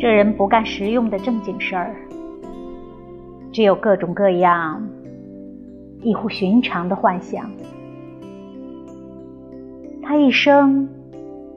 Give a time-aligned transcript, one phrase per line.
[0.00, 1.96] 这人不干实用的正经事儿，
[3.50, 4.88] 只有各种各样
[6.02, 7.50] 异乎寻常的幻想。
[10.00, 10.88] 他一生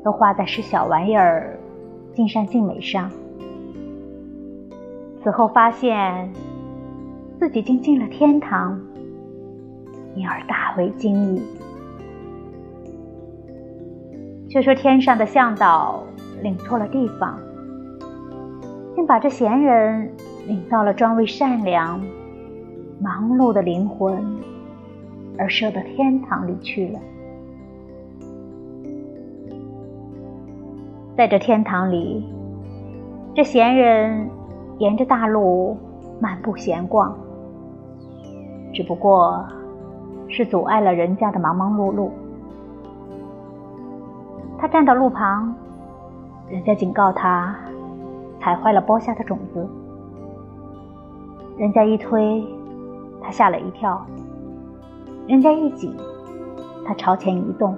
[0.04, 1.60] 都花在使小玩意儿
[2.16, 3.12] 尽善尽美上，
[5.24, 6.32] 此后发现
[7.40, 8.82] 自己竟进了天堂，
[10.16, 11.42] 因而大为惊异。
[14.50, 16.04] 却说天上的向导
[16.42, 17.40] 领错了地方，
[18.96, 20.12] 并把这闲人
[20.48, 22.02] 领到了专为善良、
[23.00, 24.38] 忙碌的灵魂
[25.38, 27.00] 而设的天堂里去了。
[31.18, 32.26] 在这天堂里，
[33.36, 34.30] 这闲人
[34.80, 35.78] 沿着大路
[36.20, 37.16] 漫步闲逛，
[38.74, 39.46] 只不过
[40.28, 42.10] 是阻碍了人家的忙忙碌碌。
[44.58, 45.54] 他站到路旁，
[46.50, 47.56] 人家警告他
[48.42, 49.70] 踩坏了播下的种子。
[51.58, 52.44] 人家一推，
[53.22, 54.02] 他吓了一跳；
[55.28, 55.96] 人家一挤，
[56.84, 57.78] 他朝前移动。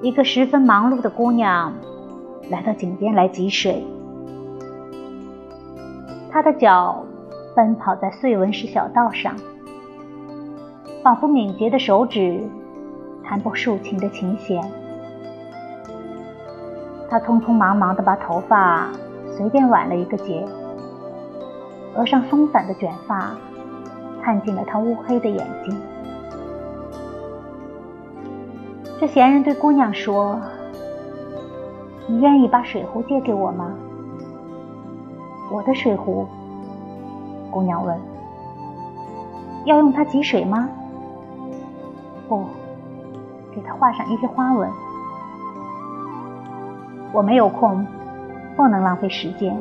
[0.00, 1.74] 一个十分忙碌的姑娘
[2.48, 3.84] 来到井边来汲水，
[6.30, 7.04] 她的脚
[7.56, 9.34] 奔跑在碎纹石小道上，
[11.02, 12.48] 仿佛敏捷的手指。
[13.22, 14.60] 弹拨竖琴的琴弦，
[17.10, 18.88] 他匆匆忙忙地把头发
[19.36, 20.46] 随便挽了一个结，
[21.96, 23.32] 额上松散的卷发
[24.22, 25.76] 看进了他乌黑的眼睛。
[29.00, 30.40] 这闲人对姑娘说
[32.06, 33.72] ：“你愿意把水壶借给我吗
[35.50, 36.28] ？”“我的水壶。”
[37.50, 37.98] 姑娘问。
[39.66, 40.68] “要用它汲水吗
[42.28, 42.44] ？”“不。”
[43.52, 44.70] 给它画上一些花纹。
[47.12, 47.86] 我没有空，
[48.56, 49.56] 不能浪费时间。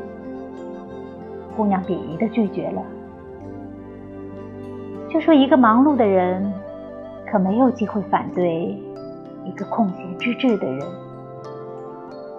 [1.58, 2.82] 姑娘鄙夷的拒绝了。
[5.10, 6.54] 就说一个忙碌的人，
[7.26, 8.80] 可没有机会反对
[9.44, 10.80] 一个空闲之至的人。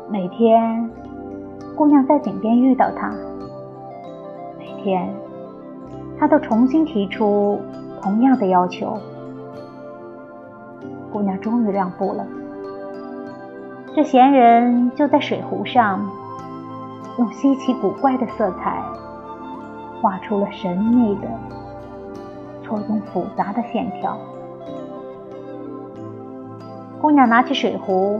[0.09, 0.88] 每天，
[1.76, 3.12] 姑娘在井边遇到他，
[4.59, 5.12] 每天，
[6.19, 7.59] 他都重新提出
[8.00, 8.97] 同样的要求。
[11.12, 12.25] 姑娘终于让步了。
[13.93, 16.09] 这闲人就在水壶上，
[17.19, 18.81] 用稀奇古怪的色彩，
[20.01, 21.27] 画出了神秘的、
[22.62, 24.17] 错综复杂的线条。
[27.00, 28.17] 姑娘拿起水壶，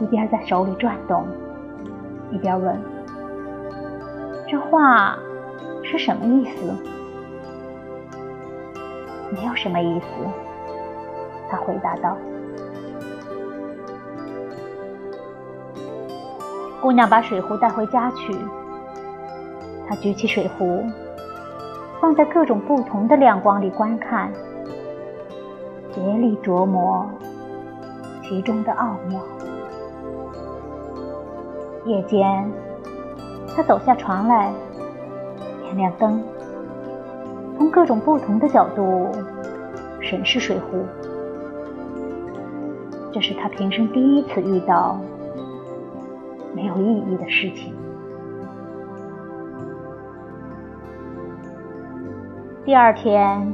[0.00, 1.26] 一边在手里转动，
[2.30, 2.80] 一边问
[4.48, 5.18] ：“这画
[5.82, 6.74] 是什么意思
[9.30, 10.06] ？”“没有什么意思。”
[11.50, 12.16] 他回答道
[16.84, 18.36] ：“姑娘把水壶带回家去。
[19.88, 20.84] 她举起水壶，
[21.98, 24.30] 放在各种不同的亮光里观看，
[25.90, 27.08] 竭力琢磨
[28.22, 29.18] 其中的奥妙。
[31.86, 32.46] 夜间，
[33.56, 34.52] 她走下床来，
[35.62, 36.22] 点亮灯，
[37.56, 39.08] 从各种不同的角度
[40.02, 40.84] 审视水壶。”
[43.10, 45.00] 这是他平生第一次遇到
[46.54, 47.74] 没有意义的事情。
[52.64, 53.52] 第二天，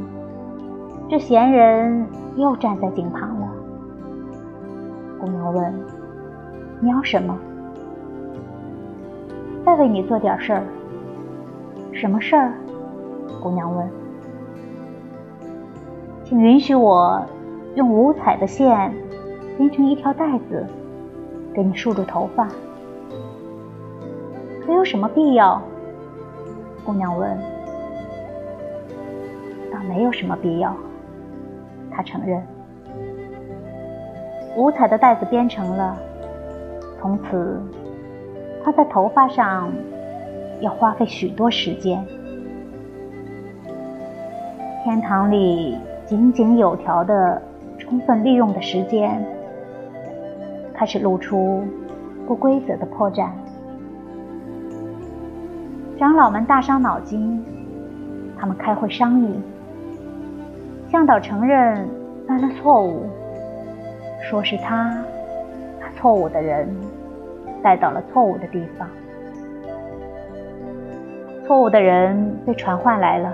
[1.09, 2.07] 这闲人
[2.37, 3.49] 又站在井旁了。
[5.19, 5.75] 姑娘问
[6.81, 7.37] ：“你要什么
[9.67, 10.63] ？”“再为你做点事儿。
[11.93, 12.53] ”“什么事儿？”
[13.43, 13.89] 姑娘问。
[16.25, 17.21] “请允许我
[17.75, 18.95] 用五彩的线。”
[19.59, 20.67] 编成一条带子，
[21.53, 22.49] 给你束住头发，
[24.71, 25.61] 可有什么必要？
[26.87, 27.37] 姑娘问。
[29.73, 30.73] 倒没有什么必要，
[31.91, 32.41] 他承认。
[34.57, 35.97] 五彩的带子编成了，
[37.01, 37.61] 从此
[38.63, 39.73] 他在头发上
[40.61, 42.07] 要花费许多时间。
[44.85, 45.77] 天堂里
[46.07, 47.43] 井井有条的
[47.77, 49.21] 充分利用的时间。
[50.73, 51.65] 开始露出
[52.25, 53.31] 不规则的破绽。
[56.01, 57.45] 长老们大伤脑筋，
[58.39, 59.39] 他们开会商议。
[60.91, 61.87] 向导承认
[62.27, 63.03] 犯了错误，
[64.23, 64.97] 说是他
[65.79, 66.75] 把错误的人
[67.63, 68.89] 带到了错误的地方。
[71.47, 73.31] 错误的人被传唤来了，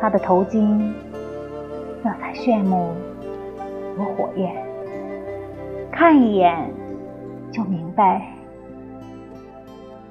[0.00, 0.90] 他的头巾
[2.02, 2.92] 色彩炫目
[3.94, 4.56] 如火焰。
[5.92, 6.72] 看一眼，
[7.52, 8.22] 就明白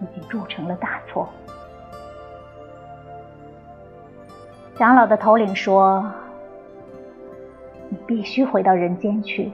[0.01, 1.27] 已经铸成了大错。
[4.75, 6.05] 长老的头领说
[7.89, 9.51] ：“你必须回到人间去。”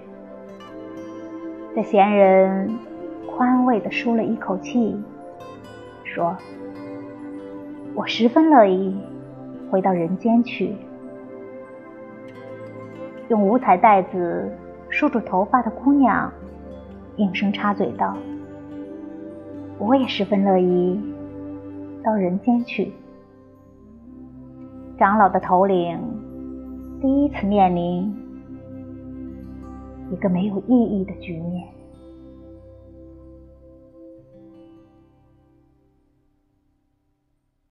[1.75, 2.77] 这闲人
[3.25, 5.01] 宽慰地舒了一口气，
[6.03, 6.35] 说
[7.95, 8.95] ：“我十分乐意
[9.71, 10.75] 回到人间去。”
[13.29, 14.51] 用五彩带子
[14.89, 16.31] 束住头发的姑娘
[17.15, 18.15] 应声插嘴道
[19.79, 20.99] ：“我也十分乐意
[22.03, 22.91] 到人间去。”
[24.97, 25.99] 长老的头领
[27.01, 28.13] 第一次面临
[30.11, 31.72] 一个没有意义的局面。